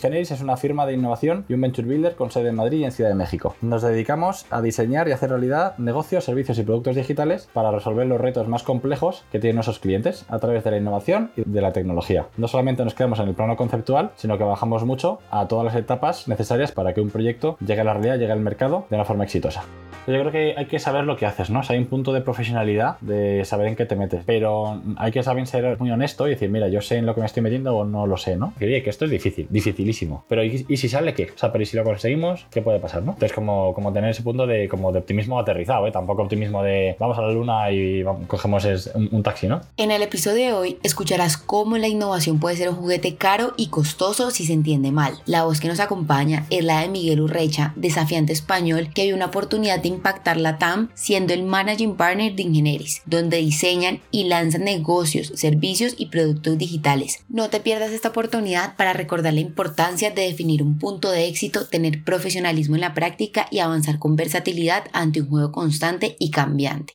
[0.00, 2.84] Ingenieris es una firma de innovación y un venture builder con sede en Madrid y
[2.84, 3.54] en Ciudad de México.
[3.60, 8.18] Nos dedicamos a diseñar y hacer realidad negocios, servicios y productos digitales para resolver los
[8.18, 11.74] retos más complejos que tienen nuestros clientes a través de la innovación y de la
[11.74, 12.28] tecnología.
[12.38, 15.76] No solamente nos quedamos en el plano conceptual, sino que bajamos mucho a todas las
[15.76, 19.04] etapas necesarias para que un proyecto llegue a la realidad, llegue al mercado de una
[19.04, 19.64] forma exitosa.
[20.06, 21.60] Yo creo que hay que saber lo que haces, ¿no?
[21.68, 25.46] hay un punto de profesionalidad de saber en qué te metes, pero hay que saber
[25.46, 27.84] ser muy honesto y decir, mira, yo sé en lo que me estoy metiendo o
[27.84, 28.54] no lo sé, ¿no?
[28.58, 29.46] Que, que esto es difícil,
[29.90, 30.24] dificilísimo.
[30.28, 31.30] Pero ¿y, si sale qué?
[31.34, 32.46] O sea, pero ¿y si lo conseguimos?
[32.50, 33.12] ¿Qué puede pasar, no?
[33.12, 35.92] Entonces, como, como tener ese punto de, como de optimismo aterrizado, ¿eh?
[35.92, 39.60] Tampoco optimismo de vamos a la luna y cogemos un, un taxi, ¿no?
[39.76, 43.68] En el episodio de hoy escucharás cómo la innovación puede ser un juguete caro y
[43.68, 45.14] costoso si se entiende mal.
[45.26, 49.26] La voz que nos acompaña es la de Miguel Urrecha, desafiante español, que hay una
[49.26, 54.64] oportunidad de impactar la TAM siendo el managing partner de Ingenieris, donde diseñan y lanzan
[54.64, 57.24] negocios, servicios y productos digitales.
[57.28, 61.66] No te pierdas esta oportunidad para recordar la importancia de definir un punto de éxito,
[61.66, 66.94] tener profesionalismo en la práctica y avanzar con versatilidad ante un juego constante y cambiante.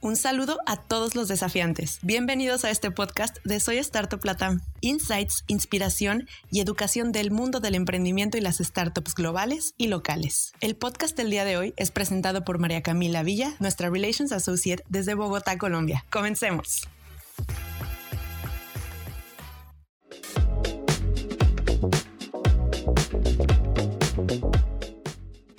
[0.00, 1.98] Un saludo a todos los desafiantes.
[2.02, 4.60] Bienvenidos a este podcast de Soy Startup Latam.
[4.80, 10.52] Insights, inspiración y educación del mundo del emprendimiento y las startups globales y locales.
[10.60, 14.84] El podcast del día de hoy es presentado por María Camila Villa, nuestra Relations Associate
[14.88, 16.04] desde Bogotá, Colombia.
[16.10, 16.88] Comencemos.
[24.18, 24.47] Thank you.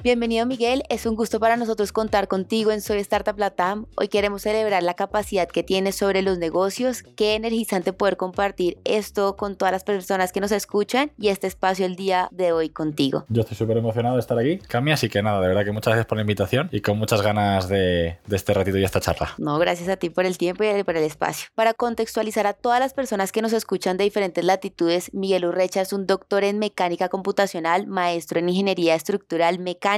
[0.02, 3.86] Bienvenido Miguel, es un gusto para nosotros contar contigo en Soy Startup Latam.
[3.98, 7.04] Hoy queremos celebrar la capacidad que tienes sobre los negocios.
[7.18, 11.86] Qué energizante poder compartir esto con todas las personas que nos escuchan y este espacio
[11.86, 13.26] el día de hoy contigo.
[13.28, 14.60] Yo estoy súper emocionado de estar aquí.
[14.60, 17.22] Cami, así que nada, de verdad que muchas gracias por la invitación y con muchas
[17.22, 19.34] ganas de, de este ratito y esta charla.
[19.38, 21.50] No, gracias a ti por el tiempo y por el espacio.
[21.56, 25.92] Para contextualizar a todas las personas que nos escuchan de diferentes latitudes, Miguel Urrecha es
[25.92, 29.89] un doctor en mecánica computacional, maestro en ingeniería estructural mecánica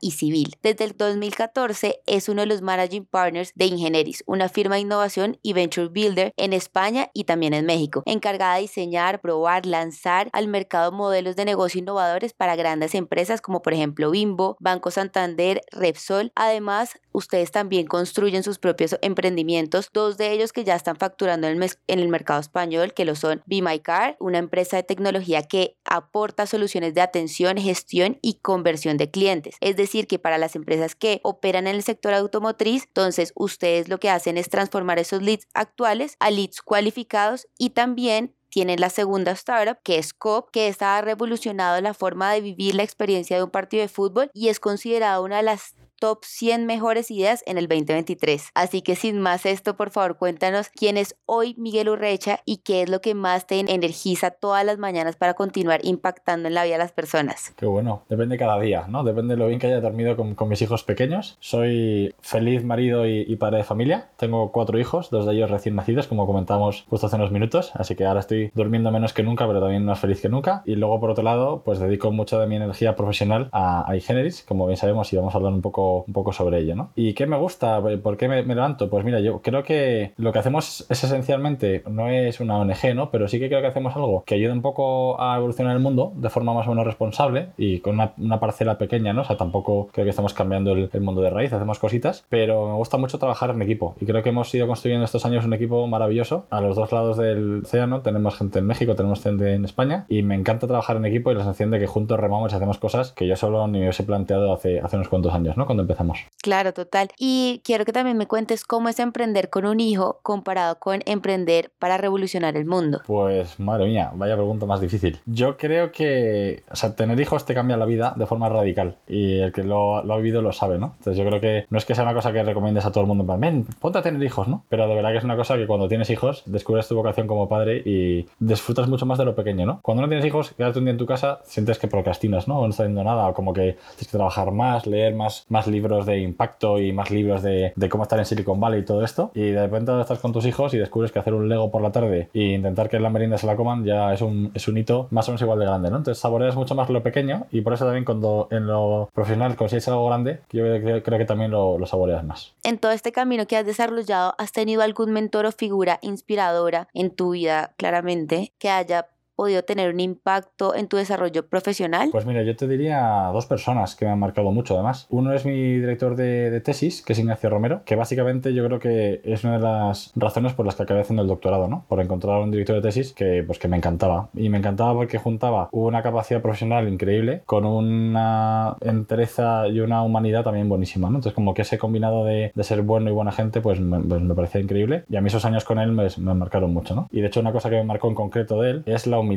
[0.00, 0.54] y civil.
[0.62, 5.38] Desde el 2014 es uno de los managing partners de Ingenieris, una firma de innovación
[5.42, 10.46] y venture builder en España y también en México, encargada de diseñar, probar, lanzar al
[10.46, 16.30] mercado modelos de negocio innovadores para grandes empresas como por ejemplo Bimbo, Banco Santander, Repsol.
[16.36, 21.60] Además, ustedes también construyen sus propios emprendimientos, dos de ellos que ya están facturando en
[21.60, 25.42] el, en el mercado español, que lo son Be My Car, una empresa de tecnología
[25.42, 30.56] que aporta soluciones de atención, gestión y conversión de clientes es decir, que para las
[30.56, 35.22] empresas que operan en el sector automotriz, entonces ustedes lo que hacen es transformar esos
[35.22, 40.68] leads actuales a leads cualificados y también tienen la segunda startup, que es COP, que
[40.68, 44.48] está ha revolucionado la forma de vivir la experiencia de un partido de fútbol y
[44.48, 48.50] es considerada una de las top 100 mejores ideas en el 2023.
[48.54, 52.82] Así que sin más esto, por favor, cuéntanos quién es hoy Miguel Urrecha y qué
[52.82, 56.74] es lo que más te energiza todas las mañanas para continuar impactando en la vida
[56.74, 57.52] de las personas.
[57.56, 59.04] Qué bueno, depende cada día, ¿no?
[59.04, 61.36] Depende de lo bien que haya dormido con, mis hijos pequeños.
[61.38, 64.08] Soy feliz marido y, padre de familia.
[64.16, 67.72] Tengo cuatro hijos, dos de ellos recién nacidos, como comentamos justo hace unos minutos.
[67.74, 70.62] Así que ahora estoy durmiendo menos que nunca, pero también más feliz que nunca.
[70.64, 74.42] Y luego, por otro lado, pues dedico mucho de mi energía profesional a, a iGeneris,
[74.42, 76.90] como bien sabemos, y vamos a hablar un poco un poco sobre ello, ¿no?
[76.94, 77.80] ¿Y qué me gusta?
[78.02, 78.88] ¿Por qué me, levanto?
[78.90, 83.10] Pues mira, yo creo que lo que hacemos es esencialmente, no es una ONG, ¿no?
[83.10, 86.12] Pero sí que creo que hacemos algo que ayude un poco a evolucionar el mundo
[86.16, 89.22] de forma más o menos responsable y con una, parcela pequeña, ¿no?
[89.22, 92.74] O sea, tampoco creo que estamos cambiando el, mundo de raíz, hacemos cositas, pero me
[92.74, 95.86] gusta mucho trabajar en equipo y creo que hemos ido construyendo estos años un equipo
[95.86, 96.46] maravilloso.
[96.50, 100.22] A los dos lados del océano tenemos gente en México, tenemos gente en España y
[100.22, 103.12] me encanta trabajar en equipo y la sensación de que juntos remamos y hacemos cosas
[103.12, 105.66] que yo solo ni me hubiese planteado hace, hace unos cuantos años, ¿no?
[105.66, 106.18] Cuando empezamos.
[106.42, 107.08] Claro, total.
[107.18, 111.70] Y quiero que también me cuentes cómo es emprender con un hijo comparado con emprender
[111.78, 113.00] para revolucionar el mundo.
[113.06, 115.18] Pues madre mía, vaya pregunta más difícil.
[115.26, 119.38] Yo creo que, o sea, tener hijos te cambia la vida de forma radical y
[119.38, 120.94] el que lo, lo ha vivido lo sabe, ¿no?
[120.98, 123.08] Entonces yo creo que no es que sea una cosa que recomiendes a todo el
[123.08, 124.64] mundo, ven, ponte a tener hijos, ¿no?
[124.68, 127.48] Pero de verdad que es una cosa que cuando tienes hijos descubres tu vocación como
[127.48, 129.80] padre y disfrutas mucho más de lo pequeño, ¿no?
[129.82, 132.58] Cuando no tienes hijos, quedarte un día en tu casa, sientes que procrastinas, ¿no?
[132.58, 135.66] O no estás haciendo nada, o como que tienes que trabajar más, leer más, más
[135.70, 139.30] libros de impacto y más libros de, cómo estar en Silicon Valley y todo esto.
[139.34, 141.92] Y de repente estás con tus hijos y descubres que hacer un Lego por la
[141.92, 145.08] tarde e intentar que la merienda se la coman ya es un, es un hito
[145.10, 145.96] más o menos igual de grande, ¿no?
[145.98, 149.88] Entonces saboreas mucho más lo pequeño y por eso también cuando en lo profesional consigues
[149.88, 152.52] algo grande, yo creo, creo que también lo, lo saboreas más.
[152.62, 157.10] En todo este camino que has desarrollado, ¿has tenido algún mentor o figura inspiradora en
[157.10, 159.08] tu vida, claramente, que haya
[159.40, 162.10] podido tener un impacto en tu desarrollo profesional?
[162.12, 165.06] Pues mira, yo te diría dos personas que me han marcado mucho además.
[165.08, 169.22] Uno es mi director de, tesis, que es Ignacio Romero, que básicamente yo creo que
[169.24, 171.86] es una de las razones por las que acabé haciendo el doctorado, ¿no?
[171.88, 174.28] Por encontrar un director de tesis que, pues, que me encantaba.
[174.34, 180.44] Y me encantaba porque juntaba una capacidad profesional increíble con una entereza y una humanidad
[180.44, 181.16] también buenísima, ¿no?
[181.16, 184.34] Entonces como que ese combinado de, ser bueno y buena gente, pues me, pues me
[184.34, 185.04] parecía increíble.
[185.08, 187.08] Y a mí esos años con él me, me marcaron mucho, ¿no?
[187.10, 189.29] Y de hecho una cosa que me marcó en concreto de él es la humildad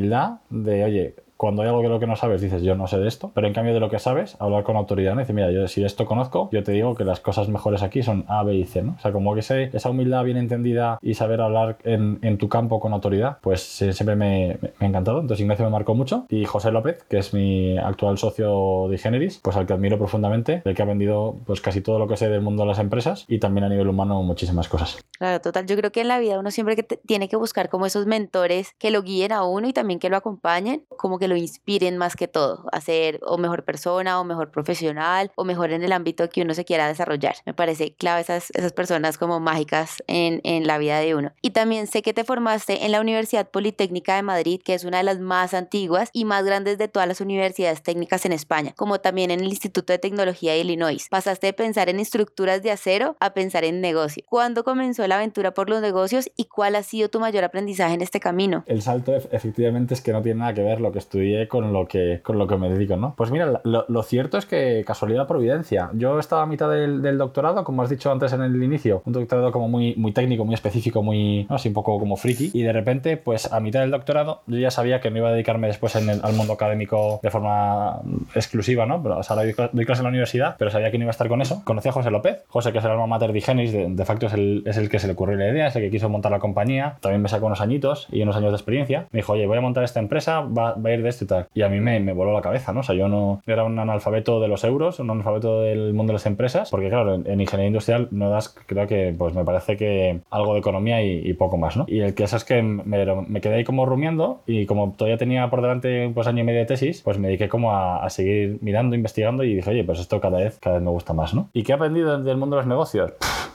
[0.50, 3.10] de, oye, cuando hay algo de lo que no sabes, dices, yo no sé de
[3.10, 5.20] esto, pero en cambio de lo que sabes, hablar con autoridad, ¿no?
[5.20, 8.24] Dice, mira, yo si esto conozco, yo te digo que las cosas mejores aquí son
[8.30, 8.96] A, B y C, ¿no?
[8.98, 12.80] O sea, como que esa humildad bien entendida y saber hablar en, en tu campo
[12.80, 15.20] con autoridad, pues siempre me, me, ha encantado.
[15.20, 19.42] Entonces Ignacio me marcó mucho y José López, que es mi actual socio de Generis,
[19.44, 22.30] pues al que admiro profundamente, del que ha vendido pues casi todo lo que sé
[22.30, 25.04] del mundo de las empresas y también a nivel humano muchísimas cosas.
[25.20, 25.66] Claro, total.
[25.66, 28.76] Yo creo que en la vida uno siempre que tiene que buscar como esos mentores
[28.80, 32.16] que lo guíen a uno y también que lo acompañen, como que lo inspiren más
[32.16, 36.30] que todo a ser o mejor persona o mejor profesional o mejor en el ámbito
[36.30, 37.36] que uno se quiera desarrollar.
[37.46, 41.32] Me parece clave esas, esas personas como mágicas en, en la vida de uno.
[41.42, 44.98] Y también sé que te formaste en la Universidad Politécnica de Madrid, que es una
[44.98, 49.00] de las más antiguas y más grandes de todas las universidades técnicas en España, como
[49.00, 51.08] también en el Instituto de Tecnología de Illinois.
[51.10, 54.24] Pasaste de pensar en estructuras de acero a pensar en negocio.
[54.28, 58.02] ¿Cuándo comenzó la aventura por los negocios y cuál ha sido tu mayor aprendizaje en
[58.02, 58.64] este camino?
[58.68, 61.88] El salto efectivamente es que no tiene nada que ver lo que estudié con lo
[61.88, 63.14] que, con lo que me dedico, ¿no?
[63.16, 65.90] Pues mira, lo, cierto es que casualidad providencia.
[65.94, 69.52] Yo estaba a mitad del, doctorado, como has dicho antes en el inicio, un doctorado
[69.52, 73.18] como muy, muy técnico, muy específico, muy, así un poco como friki, y de repente,
[73.18, 76.34] pues a mitad del doctorado, yo ya sabía que no iba a dedicarme después al
[76.34, 78.02] mundo académico de forma
[78.36, 79.02] exclusiva, ¿no?
[79.02, 81.28] Pero, o sea, doy, clase en la universidad, pero sabía que no iba a estar
[81.28, 81.62] con eso.
[81.64, 84.34] Conocí a José López, José que es el alma mater de Genis, de, facto es
[84.34, 86.40] el, es el que se le ocurrió la idea, es el que quiso montar la
[86.40, 89.08] compañía, también me sacó unos añitos y unos años de experiencia.
[89.12, 91.48] Me dijo, oye, voy a montar esta empresa, va a ir de esto y tal.
[91.54, 92.82] Y a mí me, me, voló la cabeza, ¿no?
[92.82, 96.16] O sea, yo no era un analfabeto de los euros, un analfabeto del mundo de
[96.16, 100.22] las empresas, porque claro, en, ingeniería industrial no das, creo que, pues me parece que
[100.30, 101.86] algo de economía y, poco más, ¿no?
[101.88, 105.50] Y el que es que me, me, quedé ahí como rumiando y como todavía tenía
[105.50, 108.96] por delante pues año y medio de tesis, pues me dediqué como a, seguir mirando,
[108.96, 111.50] investigando y dije, oye, pues esto cada vez, cada vez me gusta más, ¿no?
[111.54, 113.14] ¿Y qué he aprendido del mundo de los negocios?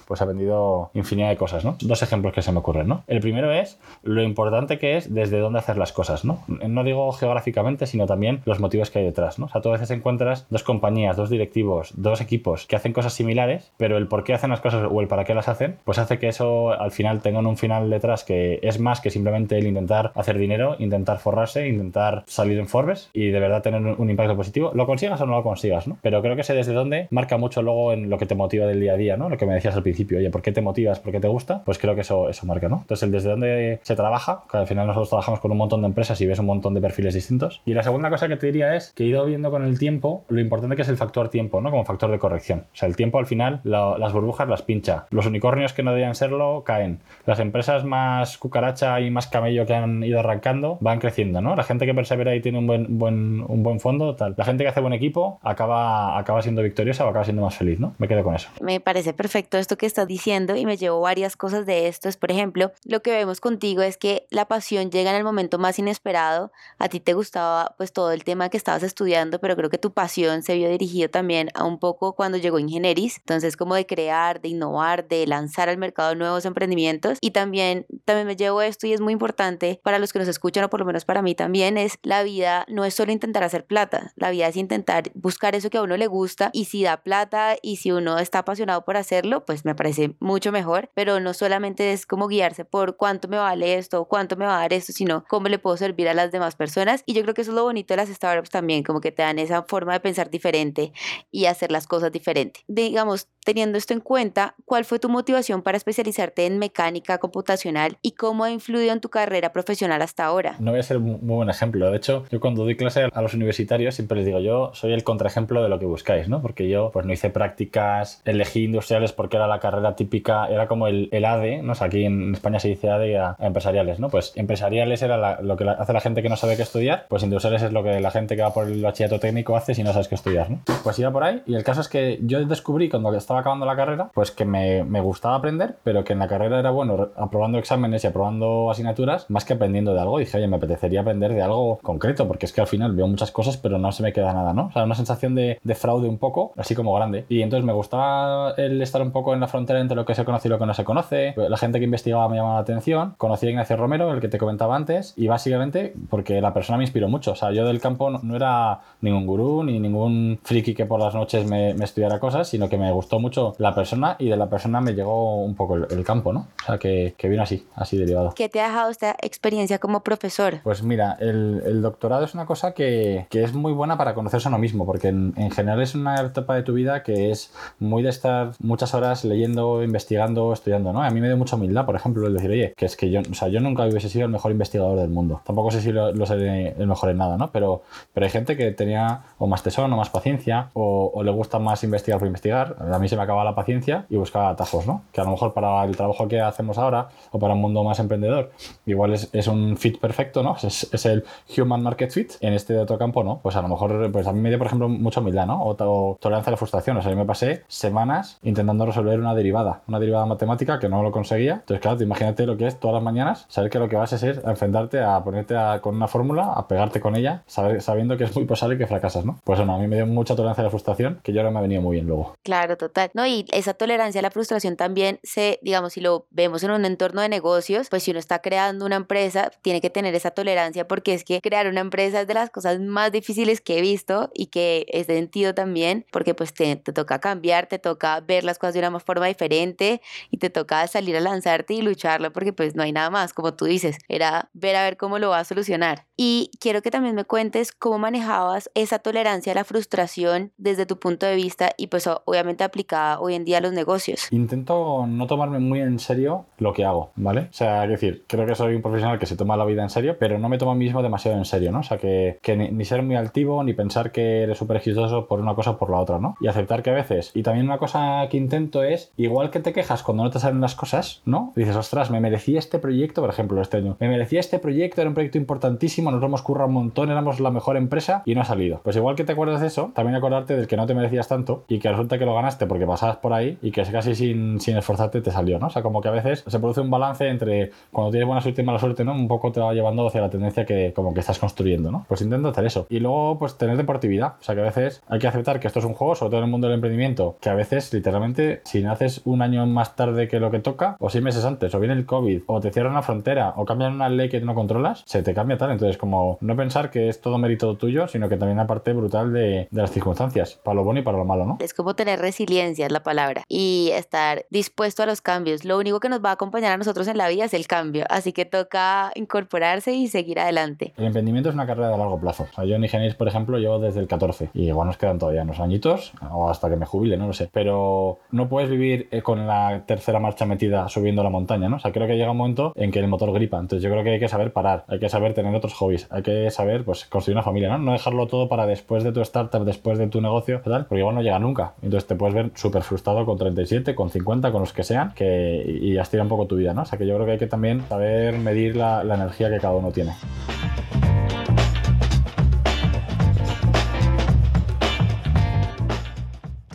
[0.09, 1.77] Pues ha vendido infinidad de cosas, ¿no?
[1.81, 3.05] Dos ejemplos que se me ocurren, ¿no?
[3.07, 6.43] El primero es lo importante que es desde dónde hacer las cosas, ¿no?
[6.49, 9.47] No digo geográficamente, sino también los motivos que hay detrás, ¿no?
[9.47, 13.13] O sea, tú a veces encuentras dos compañías, dos directivos, dos equipos que hacen cosas
[13.13, 15.99] similares, pero el por qué hacen las cosas o el para qué las hacen, pues
[15.99, 19.67] hace que eso al final tenga un final detrás que es más que simplemente el
[19.67, 24.37] intentar hacer dinero, intentar forrarse, intentar salir en Forbes y de verdad tener un impacto
[24.37, 25.99] positivo, lo consigas o no lo consigas, ¿no?
[26.01, 28.81] Pero creo que ese desde dónde marca mucho luego en lo que te motiva del
[28.81, 29.29] día a día, ¿no?
[29.29, 31.01] Lo que me decías al principio oye, ¿por qué te motivas?
[31.01, 31.63] ¿Por qué te gusta?
[31.65, 32.79] Pues creo que eso, eso marca, ¿no?
[32.79, 35.89] Entonces, el desde dónde se trabaja, que al final nosotros trabajamos con un montón de
[35.89, 37.61] empresas y ves un montón de perfiles distintos.
[37.65, 40.25] Y la segunda cosa que te diría es que he ido viendo con el tiempo
[40.29, 41.71] lo importante que es el factor tiempo, ¿no?
[41.71, 42.65] Como factor de corrección.
[42.73, 45.07] O sea, el tiempo al final, las burbujas las pincha.
[45.11, 47.01] Los unicornios que no debían serlo caen.
[47.27, 51.57] Las empresas más cucaracha y más camello que han ido arrancando van creciendo, ¿no?
[51.57, 54.35] La gente que persevera y tiene un buen, buen, un buen fondo, tal.
[54.37, 57.81] La gente que hace buen equipo acaba, acaba siendo victoriosa o acaba siendo más feliz,
[57.81, 57.95] ¿no?
[57.99, 58.49] Me quedo con eso.
[58.61, 62.09] Me parece perfecto esto que estás diciendo y me llevo varias cosas de esto.
[62.09, 65.59] Es, por ejemplo, lo que vemos contigo es que la pasión llega en el momento
[65.59, 66.53] más inesperado.
[66.79, 69.93] A ti te gustaba pues todo el tema que estabas estudiando, pero creo que tu
[69.93, 73.19] pasión se vio dirigido también a un poco cuando llegó Ingenieris.
[73.19, 77.19] Entonces, como de crear, de innovar, de lanzar al mercado nuevos emprendimientos.
[77.21, 80.65] Y también, también me llevo esto y es muy importante para los que nos escuchan,
[80.65, 83.65] o por lo menos para mí también, es la vida no es solo intentar hacer
[83.65, 84.13] plata.
[84.17, 87.57] La vida es intentar buscar eso que a uno le gusta y si da plata
[87.63, 91.93] y si uno está apasionado por hacerlo, pues me parece mucho mejor, pero no solamente
[91.93, 95.25] es como guiarse por cuánto me vale esto, cuánto me va a dar esto, sino
[95.29, 97.05] cómo le puedo servir a las demás personas.
[97.07, 99.23] Y yo creo que eso es lo bonito de las startups también, como que te
[99.23, 100.93] dan esa forma de pensar diferente
[101.31, 102.61] y hacer las cosas diferente.
[102.67, 108.13] Digamos, teniendo esto en cuenta, ¿cuál fue tu motivación para especializarte en mecánica computacional y
[108.13, 110.57] cómo ha influido en tu carrera profesional hasta ahora?
[110.59, 111.91] No voy a ser muy buen ejemplo.
[111.91, 115.05] De hecho, yo cuando doy clase a los universitarios siempre les digo, yo soy el
[115.05, 116.43] contraejemplo de lo que buscáis, ¿no?
[116.43, 120.87] Porque yo pues no hice prácticas, elegí industriales porque era la carrera típica, era como
[120.87, 121.73] el, el ADE, ¿no?
[121.81, 124.09] aquí en España se dice ADE a, empresariales, ¿no?
[124.09, 127.63] Pues empresariales era lo que hace la gente que no sabe qué estudiar, pues industriales
[127.63, 130.09] es lo que la gente que va por el bachillerato técnico hace si no sabes
[130.09, 130.61] qué estudiar, ¿no?
[130.83, 133.77] Pues iba por ahí y el caso es que yo descubrí cuando estaba acabando la
[133.77, 137.59] carrera, pues que me, me gustaba aprender, pero que en la carrera era bueno aprobando
[137.59, 140.19] exámenes y aprobando asignaturas más que aprendiendo de algo.
[140.19, 143.31] dije, oye, me apetecería aprender de algo concreto, porque es que al final veo muchas
[143.31, 144.67] cosas, pero no se me queda nada, ¿no?
[144.67, 147.25] O sea, una sensación de, de fraude un poco, así como grande.
[147.29, 150.25] Y entonces me gustaba el estar un poco en la frontera entre lo que se
[150.25, 151.35] conoce y lo que no se conoce.
[151.37, 153.15] La gente que investigaba me llamaba la atención.
[153.17, 156.85] Conocí a Ignacio Romero, el que te comentaba antes, y básicamente porque la persona me
[156.85, 157.33] inspiró mucho.
[157.33, 161.15] O sea, yo del campo no, era ningún gurú ni ningún friki que por las
[161.15, 164.81] noches me, estudiara cosas, sino que me gustó mucho la persona y de la persona
[164.81, 166.47] me llegó un poco el, campo, ¿no?
[166.63, 168.33] O sea, que, que, vino así, así derivado.
[168.35, 170.61] ¿Qué te ha dejado esta experiencia como profesor?
[170.63, 174.49] Pues mira, el, el doctorado es una cosa que, que, es muy buena para conocerse
[174.49, 177.53] a uno mismo, porque en, en general es una etapa de tu vida que es
[177.79, 181.03] muy de estar muchas horas leyendo, investigando, estudiando, ¿no?
[181.03, 183.21] A mí me dio mucha humildad, por ejemplo, el decir, oye, que es que yo,
[183.21, 185.41] o sea, yo nunca hubiese sido el mejor investigador del mundo.
[185.45, 187.51] Tampoco sé si lo, lo seré el mejor en nada, ¿no?
[187.51, 191.31] Pero, pero hay gente que tenía o más tesón o más paciencia o, o, le
[191.31, 192.77] gusta más investigar por investigar.
[192.93, 195.03] A mí se me acaba la paciencia y buscaba atajos, ¿no?
[195.13, 197.99] Que a lo mejor para el trabajo que hacemos ahora o para un mundo más
[197.99, 198.53] emprendedor,
[198.87, 200.57] igual es, es un fit perfecto, ¿no?
[200.63, 201.25] Es, es, el
[201.57, 202.33] human market fit.
[202.41, 203.41] En este otro campo, ¿no?
[203.43, 205.63] Pues a lo mejor, pues a mí me dio, por ejemplo, mucha humildad, ¿no?
[205.63, 206.97] O, o tolerancia a la frustración.
[206.97, 211.03] O sea, yo me pasé semanas intentando resolver una derivada, una derivada matemática que no
[211.03, 211.55] lo conseguía.
[211.55, 214.17] Entonces, claro, imagínate lo que es todas las mañanas, saber que lo que vas a
[214.17, 218.35] es enfrentarte a ponerte con una fórmula, a pegarte con ella, saber, sabiendo que es
[218.35, 219.39] muy posible que fracasas, ¿no?
[219.45, 221.59] Pues bueno, a mí me dio mucha tolerancia a la frustración, que yo ahora me
[221.59, 222.35] ha venido muy bien luego.
[222.43, 223.11] Claro, total.
[223.15, 226.85] No, y esa tolerancia a la frustración también se, digamos, si lo vemos en un
[226.85, 230.87] entorno de negocios, pues si uno está creando una empresa, tiene que tener esa tolerancia
[230.89, 234.31] porque es que crear una empresa es de las cosas más difíciles que he visto
[234.35, 238.45] y que es de sentido también, porque pues te, te toca cambiar, te toca ver
[238.45, 242.53] las cosas de una forma diferente y te toca salir a lanzarte y lucharlo porque
[242.53, 245.41] pues no hay nada más, como tú dices, era ver a ver cómo lo va
[245.41, 246.07] a solucionar.
[246.17, 250.99] Y quiero que también me cuentes cómo manejabas esa tolerancia a la frustración desde tu
[250.99, 254.27] punto de vista y pues obviamente aplicada hoy en día a los negocios.
[254.33, 257.43] Intento no tomarme muy en serio lo que hago, ¿vale?
[257.43, 259.91] O sea, es decir, creo que soy un profesional que se toma la vida en
[259.91, 261.81] serio, pero no me tomo a mí mismo demasiado en serio, ¿no?
[261.81, 265.27] O sea, que, que ni, ni, ser muy altivo, ni pensar que eres súper exitoso
[265.27, 266.37] por una cosa o por la otra, ¿no?
[266.41, 269.73] Y aceptar que a veces, y también una cosa que intento es, igual que te
[269.73, 271.53] quejas cuando no te salen las cosas, ¿no?
[271.57, 275.09] dices, ostras, me merecía este proyecto, por ejemplo, este año, me merecía este proyecto, era
[275.09, 278.43] un proyecto importantísimo, nos lo hemos currado un montón, éramos la mejor empresa y no
[278.43, 278.81] ha salido.
[278.85, 281.65] Pues igual que te acuerdas de eso, también acordarte del que no te merecías tanto
[281.69, 284.77] y que resulta que lo ganaste porque pasabas por ahí y que casi sin, sin
[284.77, 285.69] esforzarte te salió, ¿no?
[285.69, 288.63] O sea, como que a veces se produce un balance entre cuando tienes buena suerte
[288.63, 289.13] y mala suerte, ¿no?
[289.13, 292.05] Un poco te va llevando hacia la tendencia que como que estás construyendo, ¿no?
[292.09, 292.87] Pues intento hacer eso.
[292.89, 294.35] Y luego, pues tener deportividad.
[294.41, 296.39] O sea, que a veces hay que aceptar que esto es un juego, sobre todo
[296.41, 300.27] en el mundo del emprendimiento, que a veces, literalmente, si naces un año más tarde
[300.29, 302.93] que lo que toca, o seis meses antes, o viene el COVID, o te cierran
[302.93, 305.71] una frontera, o cambian una ley que no controlas, se te cambia tal.
[305.71, 309.33] Entonces, como no pensar que es todo mérito tuyo, sino que también una parte brutal
[309.33, 311.59] de, de las circunstancias, para lo bueno y para lo malo, ¿no?
[311.61, 315.65] Es como tener resiliencia, es la palabra, y estar dispuesto a los cambios.
[315.65, 318.05] Lo único que nos va a acompañar a nosotros en la vida es el cambio,
[318.09, 320.93] así que toca incorporarse y seguir adelante.
[320.97, 322.47] El emprendimiento es una carrera de largo plazo.
[322.51, 325.19] O sea, yo en Ingeniería, por ejemplo, llevo desde el 14 y igual nos quedan
[325.19, 327.49] todavía unos añitos o hasta que me jubile, no lo sé.
[327.53, 331.77] Pero no puedes vivir eh, con la tercera marcha metida subiendo la montaña, ¿no?
[331.77, 333.59] O sea, creo que llega un momento en que el motor gripa.
[333.59, 336.23] Entonces yo creo que hay que saber parar, hay que saber tener otros hobbies, hay
[336.23, 337.79] que saber, pues, construir una familia, ¿no?
[337.79, 341.15] No dejarlo todo para después de tu startup, después de tu negocio, tal, porque igual
[341.15, 341.75] no llega nunca.
[341.83, 345.79] Entonces te puedes ver súper frustrado con 37, con 50, con los que sean, que
[345.81, 346.83] y estira un poco tu vida, ¿no?
[346.83, 349.75] O sea, que yo creo que hay que también saber medir la energía que cada
[349.75, 350.13] uno tiene.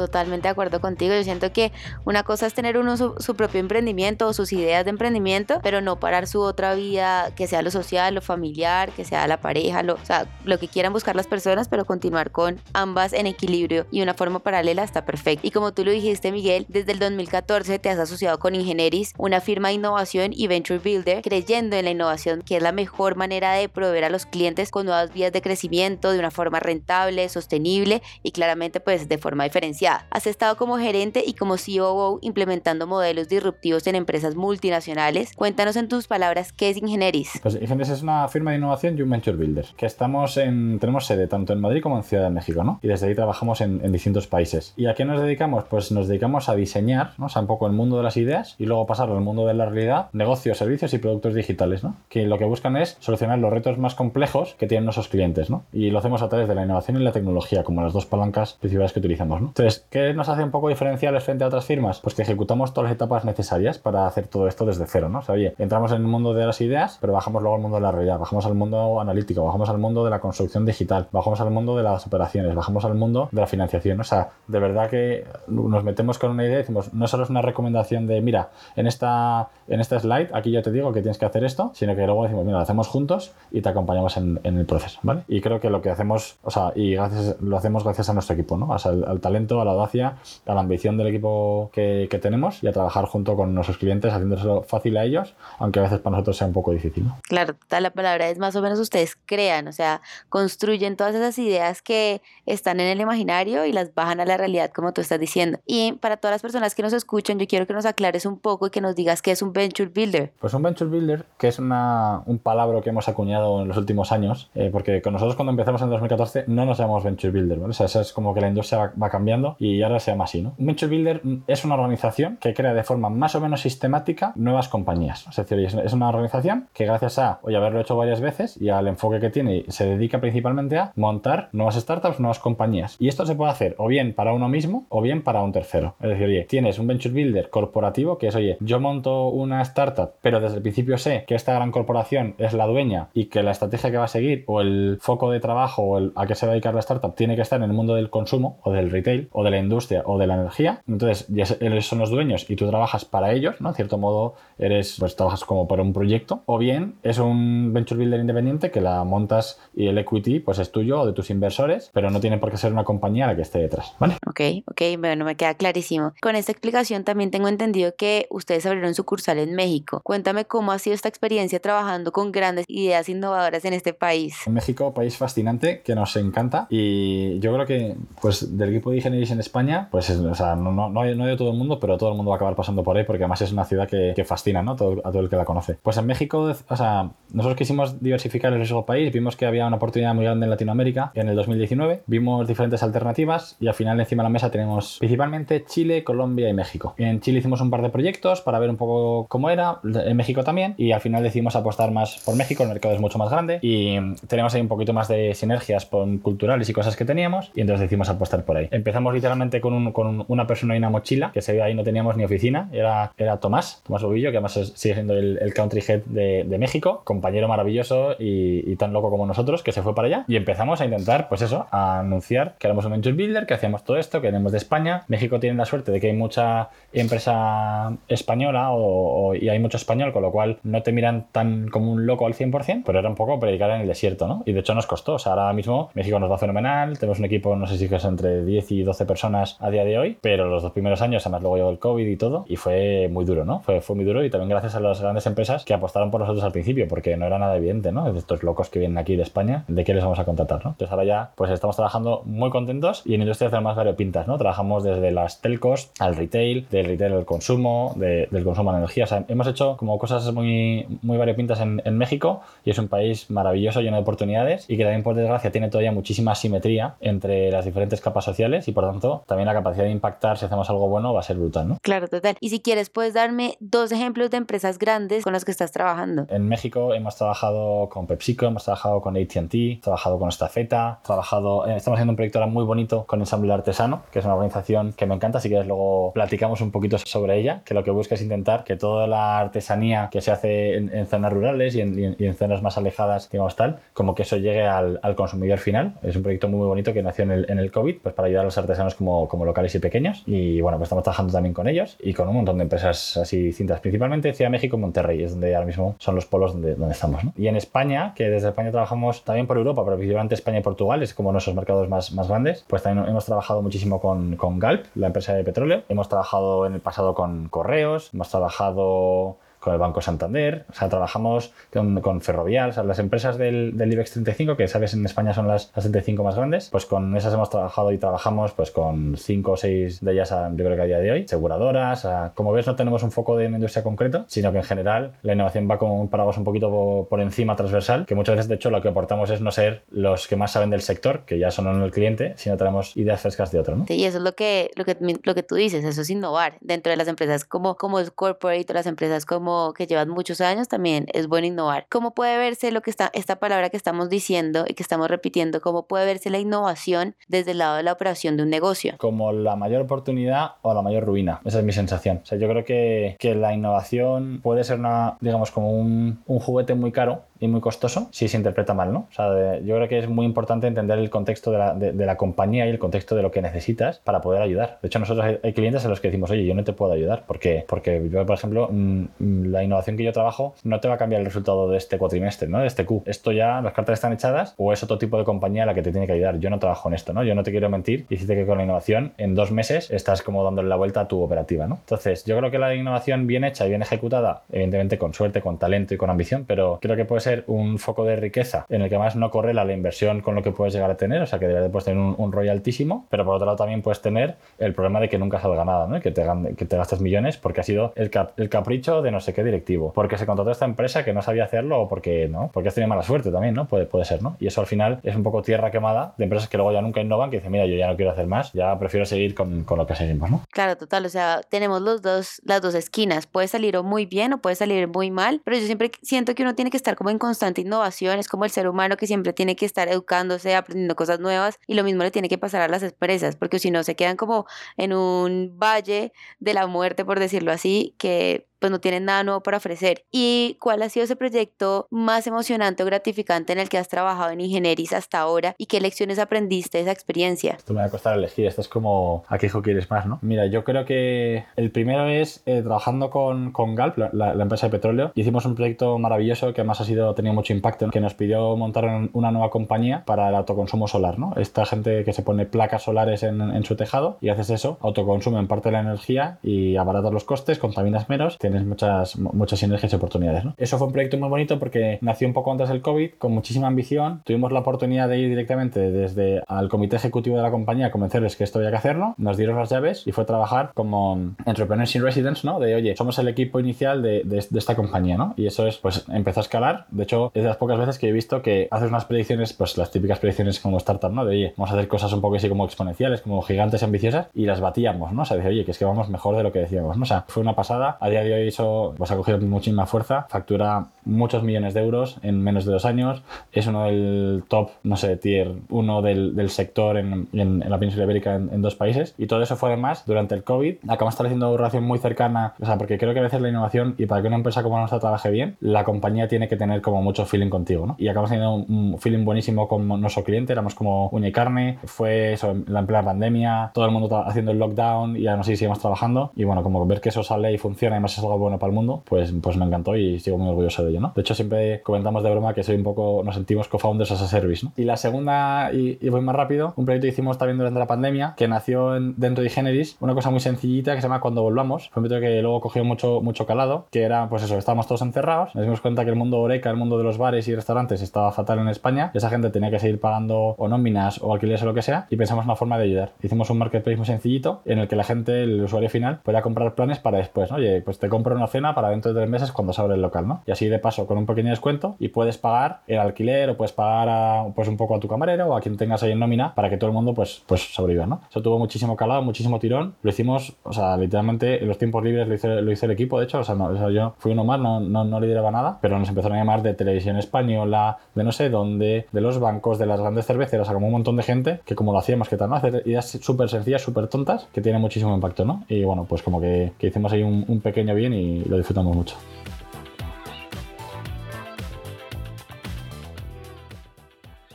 [0.04, 1.16] Totalmente de acuerdo contigo.
[1.16, 1.72] Yo siento que
[2.04, 5.80] una cosa es tener uno su, su, propio emprendimiento o sus ideas de emprendimiento, pero
[5.80, 9.82] no parar su otra vida, que sea lo social, lo familiar, que sea la pareja,
[9.82, 13.88] lo, o sea, lo que quieran buscar las personas, pero continuar con ambas en equilibrio
[13.92, 15.48] y una forma paralela está perfecto.
[15.48, 19.40] Y como tú lo dijiste, Miguel, desde el 2014 te has asociado con Ingenieris, una
[19.40, 23.54] firma de innovación y venture builder, creyendo en la innovación, que es la mejor manera
[23.54, 28.02] de proveer a los clientes con nuevas vías de crecimiento de una forma rentable, sostenible
[28.22, 29.93] y claramente pues de forma diferenciada.
[30.10, 35.34] Has estado como gerente y como COO implementando modelos disruptivos en empresas multinacionales.
[35.36, 37.40] Cuéntanos en tus palabras qué es Ingenieris.
[37.42, 41.54] Pues Ingenieris es una firma de innovación y un venture builder que tenemos sede tanto
[41.54, 42.80] en Madrid como en Ciudad de México, ¿no?
[42.82, 44.74] Y desde ahí trabajamos en, distintos países.
[44.76, 45.66] ¿Y a qué nos dedicamos?
[45.70, 47.28] Pues nos dedicamos a diseñar, ¿no?
[47.28, 49.54] O sea, un poco el mundo de las ideas y luego pasarlo al mundo de
[49.54, 51.96] la realidad, negocios, servicios y productos digitales, ¿no?
[52.10, 55.64] Que lo que buscan es solucionar los retos más complejos que tienen nuestros clientes, ¿no?
[55.72, 58.54] Y lo hacemos a través de la innovación y la tecnología, como las dos palancas
[58.54, 59.48] principales que utilizamos, ¿no?
[59.48, 62.00] Entonces, ¿qué nos hace un poco diferenciales frente a otras firmas?
[62.00, 65.20] Pues que ejecutamos todas las etapas necesarias para hacer todo esto desde cero, ¿no?
[65.20, 67.78] O sea, oye, entramos en el mundo de las ideas, pero bajamos luego al mundo
[67.78, 71.42] de la realidad, bajamos al mundo analítico, bajamos al mundo de la construcción digital, bajamos
[71.42, 74.00] al mundo de las operaciones, bajamos al mundo de la financiación.
[74.00, 77.30] O sea, de verdad que nos metemos con una idea y decimos, no solo es
[77.30, 81.18] una recomendación de, mira, en esta, en esta slide, aquí yo te digo que tienes
[81.18, 84.40] que hacer esto, sino que luego decimos, mira, lo hacemos juntos y te acompañamos en,
[84.44, 85.24] el proceso, ¿vale?
[85.28, 88.36] Y creo que lo que hacemos, o sea, y gracias, lo hacemos gracias a nuestro
[88.36, 88.68] equipo, ¿no?
[88.68, 92.64] O al, al talento a la audacia, a la ambición del equipo que, que tenemos
[92.64, 96.12] y a trabajar junto con nuestros clientes, haciéndoselo fácil a ellos, aunque a veces para
[96.18, 97.06] nosotros sea un poco difícil.
[97.06, 97.18] ¿no?
[97.24, 101.82] Claro, la palabra es más o menos ustedes crean, o sea, construyen todas esas ideas
[101.82, 105.60] que están en el imaginario y las bajan a la realidad, como tú estás diciendo.
[105.66, 108.68] Y para todas las personas que nos escuchan, yo quiero que nos aclares un poco
[108.68, 110.34] y que nos digas qué es un Venture Builder.
[110.40, 114.12] Pues un Venture Builder, que es una, un palabra que hemos acuñado en los últimos
[114.12, 117.72] años, eh, porque con nosotros cuando empezamos en 2014 no nos llamamos Venture Builder, ¿vale?
[117.72, 120.26] O sea, eso es como que la industria va, va cambiando y ahora se llama
[120.26, 120.56] así, ¿no?
[120.58, 125.26] Venture Builder es una organización que crea de forma más o menos sistemática nuevas compañías.
[125.28, 128.88] Es decir, es una organización que gracias a hoy haberlo hecho varias veces y al
[128.88, 132.96] enfoque que tiene, se dedica principalmente a montar nuevas startups, nuevas compañías.
[133.00, 135.96] Y esto se puede hacer o bien para uno mismo o bien para un tercero.
[136.02, 140.12] Es decir, oye, tienes un venture builder corporativo que es, oye, yo monto una startup,
[140.22, 143.52] pero desde el principio sé que esta gran corporación es la dueña y que la
[143.52, 146.46] estrategia que va a seguir o el foco de trabajo o el, a qué se
[146.46, 148.92] va a dedicar la startup tiene que estar en el mundo del consumo o del
[148.92, 150.82] retail o de la industria o de la energía.
[150.88, 151.46] Entonces, ya
[151.82, 153.70] son los dueños y tú trabajas para ellos, ¿no?
[153.70, 156.44] En cierto modo, eres, pues trabajas como para un proyecto.
[156.46, 160.72] O bien es un venture builder independiente que la montas y el equity pues es
[160.72, 163.42] tuyo o de tus inversores, pero no tiene por qué ser una compañía la que
[163.42, 164.16] esté detrás, ¿vale?
[164.28, 166.14] Ok, ok, bueno, me queda clarísimo.
[166.22, 170.02] Con esta explicación también tengo entendido que ustedes abrieron sucursal en México.
[170.04, 174.36] Cuéntame cómo ha sido esta experiencia trabajando con grandes ideas innovadoras en este país.
[174.46, 178.98] En México, país fascinante que nos encanta y yo creo que pues del equipo de
[178.98, 182.16] ingeniería en España, pues o no, no, no, hay, todo el mundo, pero todo el
[182.16, 184.62] mundo va a acabar pasando por ahí porque además es una ciudad que, que fascina
[184.62, 184.74] ¿no?
[184.74, 185.78] a todo el que la conoce.
[185.82, 189.78] Pues en México, o sea, nosotros quisimos diversificar el riesgo país, vimos que había una
[189.78, 194.24] oportunidad muy grande en Latinoamérica en el 2019, vimos diferentes alternativas y al final encima
[194.24, 196.94] de la mesa tenemos principalmente Chile, Colombia y México.
[196.98, 200.44] En Chile hicimos un par de proyectos para ver un poco cómo era, en México
[200.44, 203.60] también, y al final decidimos apostar más por México, el mercado es mucho más grande
[203.62, 203.98] y
[204.28, 205.86] tenemos ahí un poquito más de sinergias
[206.22, 208.68] culturales y cosas que teníamos y entonces decidimos apostar por ahí.
[208.72, 211.84] Empezamos literalmente con, un, con una persona y una mochila, que se ve ahí no
[211.84, 216.02] teníamos ni oficina, era, era Tomás, Tomás Bobillo, que además sigue siendo el, country head
[216.06, 220.36] de, México, compañero maravilloso y, tan loco como nosotros, que se fue para allá y
[220.36, 223.96] empezamos a intentar, pues eso, a anunciar que éramos un venture builder, que hacíamos todo
[223.96, 225.04] esto, que venimos de España.
[225.08, 230.12] México tiene la suerte de que hay mucha empresa española o, y hay mucho español,
[230.12, 233.16] con lo cual no te miran tan como un loco al 100%, pero era un
[233.16, 234.44] poco predicar en el desierto, ¿no?
[234.46, 237.26] Y de hecho nos costó, o sea, ahora mismo México nos va fenomenal, tenemos un
[237.26, 239.13] equipo, no sé si es entre 10 y 12 personas
[239.60, 242.16] a día de hoy, pero los dos primeros años, además luego llegó el COVID y
[242.18, 243.60] todo, y fue muy duro, ¿no?
[243.60, 246.44] Fue, fue muy duro y también gracias a las grandes empresas que apostaron por nosotros
[246.44, 248.12] al principio, porque no era nada evidente, ¿no?
[248.12, 250.72] De estos locos que vienen aquí de España, ¿de qué les vamos a contratar, ¿no?
[250.72, 254.38] Entonces ahora ya, pues estamos trabajando muy contentos y en industrias de más variopintas, ¿no?
[254.38, 259.06] Trabajamos desde las telcos al retail, del retail al consumo, de, del consumo de energía,
[259.06, 262.88] o sea, hemos hecho como cosas muy, muy variopintas en, en, México y es un
[262.88, 267.52] país maravilloso, lleno de oportunidades y que también, por desgracia, tiene todavía muchísima simetría entre
[267.52, 270.88] las diferentes capas sociales y, por tanto, también la capacidad de impactar si hacemos algo
[270.88, 271.78] bueno va a ser brutal, ¿no?
[271.82, 272.36] Claro, total.
[272.40, 276.26] Y si quieres, puedes darme dos ejemplos de empresas grandes con las que estás trabajando.
[276.30, 281.76] En México hemos trabajado con PepsiCo, hemos trabajado con AT&T, trabajado con Estafeta, trabajado, eh,
[281.76, 285.06] estamos haciendo un proyecto ahora muy bonito con Ensamble Artesano, que es una organización que
[285.06, 288.22] me encanta, así que luego platicamos un poquito sobre ella, que lo que busca es
[288.22, 292.26] intentar que toda la artesanía que se hace en, en zonas rurales y en, y
[292.26, 295.96] en, zonas más alejadas, digamos tal, como que eso llegue al, al, consumidor final.
[296.02, 298.28] Es un proyecto muy, muy bonito que nació en el, en el COVID, pues para
[298.28, 300.24] ayudar a los artesanos como, como locales y pequeños.
[300.26, 303.42] Y bueno, pues estamos trabajando también con ellos y con un montón de empresas así
[303.42, 306.76] distintas, principalmente Ciudad de México y Monterrey, es donde ahora mismo son los polos donde,
[306.76, 307.22] donde estamos.
[307.38, 311.04] Y en España, que desde España trabajamos también por Europa, pero principalmente España y Portugal,
[311.04, 314.86] es como nuestros mercados más, más grandes, pues también hemos trabajado muchísimo con, con Galp,
[314.96, 315.84] la empresa de petróleo.
[315.90, 320.90] Hemos trabajado en el pasado con Correos, hemos trabajado con el Banco Santander, o sea,
[320.90, 325.06] trabajamos con, con Ferrovial, o sea, las empresas del, del, IBEX 35, que sabes en
[325.06, 328.72] España son las, las 35 más grandes, pues con esas hemos trabajado y trabajamos pues
[328.72, 332.04] con 5 o 6 de ellas, a, yo creo que a día de hoy, aseguradoras,
[332.04, 335.34] a, como ves no tenemos un foco de industria concreto, sino que en general la
[335.34, 338.70] innovación va con un paraguas un poquito por, encima transversal, que muchas veces de hecho
[338.70, 341.82] lo que aportamos es no ser los que más saben del sector, que ya son
[341.82, 343.86] el cliente, sino tenemos ideas frescas de otro, ¿no?
[343.88, 346.58] Sí, y eso es lo que, lo que, lo que tú dices, eso es innovar
[346.60, 350.68] dentro de las empresas como, como el corporate, las empresas como que llevan muchos años,
[350.68, 351.86] también es bueno innovar.
[351.90, 355.62] ¿Cómo puede verse lo que está, esta palabra que estamos diciendo y que estamos repitiendo,
[355.62, 358.96] cómo puede verse la innovación desde el lado de la operación de un negocio?
[358.98, 361.42] Como la mayor oportunidad o la mayor ruina.
[361.46, 362.22] Esa es mi sensación.
[362.24, 366.40] O sea, yo creo que, que la innovación puede ser una, digamos, como un, un
[366.40, 369.08] juguete muy caro y muy costoso si se interpreta mal, ¿no?
[369.12, 372.16] O sea, yo creo que es muy importante entender el contexto de la, de, la,
[372.16, 374.80] compañía y el contexto de lo que necesitas para poder ayudar.
[374.82, 377.26] De hecho, nosotros hay, clientes a los que decimos, oye, yo no te puedo ayudar.
[377.26, 377.66] ¿Por qué?
[377.68, 381.20] Porque yo, por ejemplo, mm, la innovación que yo trabajo no te va a cambiar
[381.20, 382.60] el resultado de este cuatrimestre, ¿no?
[382.60, 383.04] De este Q.
[383.06, 385.82] Esto ya, las cartas están echadas o es otro tipo de compañía a la que
[385.82, 386.40] te tiene que ayudar.
[386.40, 387.24] Yo no trabajo en esto, ¿no?
[387.24, 390.46] Yo no te quiero mentir y que con la innovación en dos meses estás como
[390.46, 391.76] dándole la vuelta a tu operativa, ¿no?
[391.82, 395.58] Entonces, yo creo que la innovación bien hecha y bien ejecutada, evidentemente con suerte, con
[395.58, 398.90] talento y con ambición, pero creo que puede ser un foco de riqueza en el
[398.90, 401.40] que más no correla la inversión con lo que puedes llegar a tener, o sea
[401.40, 404.74] que deberías puedes tener un, un altísimo, pero por otro lado también puedes tener el
[404.74, 406.00] problema de que nunca salga nada, ¿no?
[406.02, 406.24] Que te,
[406.58, 409.94] que te gastes millones porque ha sido el, el capricho de no sé qué directivo,
[409.94, 412.90] porque se contrató esta empresa que no sabía hacerlo o porque no, porque has tenido
[412.90, 413.66] mala suerte también, ¿no?
[413.68, 414.36] Puede, puede ser, ¿no?
[414.40, 417.02] Y eso al final es un poco tierra quemada de empresas que luego ya nunca
[417.02, 419.78] innovan, que dicen, mira, yo ya no quiero hacer más, ya prefiero seguir con, con
[419.78, 420.42] lo que seguimos, ¿no?
[420.52, 424.38] Claro, total, o sea, tenemos los dos, las dos esquinas, puede salir muy bien o
[424.40, 427.20] puede salir muy mal, pero yo siempre siento que uno tiene que estar como en
[427.20, 431.20] constante innovación, es como el ser humano que siempre tiene que estar educándose, aprendiendo cosas
[431.20, 433.96] nuevas y lo mismo le tiene que pasar a las empresas, porque si no se
[433.96, 434.46] quedan como
[434.78, 439.44] en un valle de la muerte, por decirlo así, que pues no tienen nada nuevo
[439.44, 440.06] para ofrecer.
[440.10, 444.30] ¿Y cuál ha sido ese proyecto más emocionante o gratificante en el que has trabajado
[444.30, 447.56] en Ingenieris hasta ahora y qué lecciones aprendiste de esa experiencia?
[447.58, 450.18] Esto me va a costar elegir, esto es como a qué hijo quieres más, ¿no?
[450.22, 454.72] Mira, yo creo que el primero es eh, trabajando con, con Galp, la, empresa de
[454.72, 458.56] petróleo, hicimos un proyecto maravilloso que además ha sido, tenido mucho impacto, que nos pidió
[458.56, 461.34] montar una nueva compañía para el autoconsumo solar, ¿no?
[461.36, 465.50] Esta gente que se pone placas solares en, en su tejado y haces eso, autoconsumen
[465.50, 469.96] parte de la energía y abaratas los costes, contaminas menos, tienes muchas, muchas sinergias y
[469.96, 470.46] oportunidades.
[470.46, 470.54] ¿no?
[470.58, 473.68] Eso fue un proyecto muy bonito porque nació un poco antes del COVID, con muchísima
[473.68, 474.22] ambición.
[474.26, 478.36] Tuvimos la oportunidad de ir directamente desde al comité ejecutivo de la compañía a convencerles
[478.36, 479.16] que esto había que hacerlo.
[479.18, 482.60] Nos dieron las llaves y fue trabajar como Entrepreneurs in Residence, ¿no?
[482.60, 485.34] De, oye, somos el equipo inicial de, de, esta compañía, ¿no?
[485.38, 486.86] Y eso es, pues, empezó a escalar.
[486.90, 489.78] De hecho, es de las pocas veces que he visto que haces unas predicciones, pues,
[489.78, 491.26] las típicas predicciones como startup, ¿no?
[491.26, 494.46] De, oye, vamos a hacer cosas un poco así como exponenciales, como gigantes ambiciosas, y
[494.46, 495.24] las batíamos, ¿no?
[495.24, 497.04] O sea, de, oye, que es que vamos mejor de lo que decíamos, ¿no?
[497.04, 497.98] O sea, fue una pasada.
[498.00, 502.18] A día de hoy eso pues ha cogido muchísima fuerza, factura muchos millones de euros
[502.22, 506.50] en menos de dos años, es uno del top, no sé, tier uno del, del
[506.50, 509.14] sector en, en, la península ibérica en, dos países.
[509.18, 512.66] Y todo eso fue además durante el COVID, acabamos estableciendo una relación muy cercana, o
[512.66, 515.00] sea, porque creo que a veces la innovación y para que una empresa como nuestra
[515.00, 517.96] trabaje bien, la compañía tiene que tener como mucho feeling contigo, ¿no?
[517.98, 522.34] Y acabamos teniendo un feeling buenísimo con nuestro cliente, éramos como uña y carne, fue
[522.34, 526.32] eso, la plena pandemia, todo el mundo haciendo el lockdown y sé si seguimos trabajando.
[526.36, 528.70] Y bueno, como ver que eso sale y funciona y además es algo bueno para
[528.70, 531.14] el mundo, pues, pues me encantó y sigo muy orgulloso de ello, ¿no?
[531.16, 534.28] De hecho, siempre comentamos de broma que soy un poco, nos sentimos co-founders as a
[534.28, 534.74] service, ¿no?
[534.78, 538.34] Y la segunda, y, voy más rápido, un proyecto que hicimos también durante la pandemia,
[538.38, 541.90] que nació dentro de Generis, una cosa muy sencillita que se llama Cuando Volvamos.
[541.90, 545.02] Fue un proyecto que luego cogió mucho, mucho calado, que era, pues eso, estábamos todos
[545.02, 548.02] encerrados, nos dimos cuenta que el mundo Oreca, el mundo de los bares y restaurantes
[548.02, 551.66] estaba fatal en España, esa gente tenía que seguir pagando o nóminas o alquileres o
[551.66, 553.12] lo que sea, y pensamos una forma de ayudar.
[553.22, 556.76] Hicimos un marketplace muy sencillito en el que la gente, el usuario final, podía comprar
[556.76, 557.58] planes para después, ¿no?
[557.58, 560.02] Oye, pues te compro una cena para dentro de tres meses cuando se abre el
[560.02, 560.44] local, ¿no?
[560.46, 563.72] Y así de paso con un pequeño descuento y puedes pagar el alquiler o puedes
[563.72, 566.70] pagar pues un poco a tu camarero o a quien tengas ahí en nómina para
[566.70, 568.22] que todo el mundo pues, pues sobreviva, ¿no?
[568.30, 569.96] Eso tuvo muchísimo calado, muchísimo tirón.
[570.04, 573.40] Lo hicimos, o sea, literalmente en los tiempos libres lo hice el equipo, de hecho,
[573.40, 576.38] o sea, no, yo fui uno más, no, no, no lideraba nada, pero nos empezaron
[576.38, 580.26] a llamar de televisión española, de no sé dónde, de los bancos, de las grandes
[580.26, 582.56] cerveceras, o sea, como un montón de gente que como lo hacíamos, que tal, ¿no?
[582.56, 585.64] Hacer ideas súper sencillas, súper tontas, que tienen muchísimo impacto, ¿no?
[585.68, 589.16] Y bueno, pues como que, hicimos ahí un, un pequeño y lo disfrutamos mucho.